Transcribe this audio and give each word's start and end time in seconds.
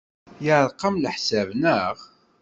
Yeɛreq-am 0.45 0.95
leḥsab, 1.03 1.49
naɣ? 1.61 1.95